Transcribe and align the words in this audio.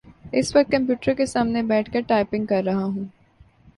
اس 0.31 0.55
وقت 0.55 0.71
کمپیوٹر 0.71 1.13
کے 1.13 1.25
سامنے 1.25 1.61
بیٹھ 1.63 1.91
کر 1.93 2.01
ٹائپنگ 2.07 2.45
کر 2.45 2.63
رہا 2.65 2.83
ہوں 2.83 3.05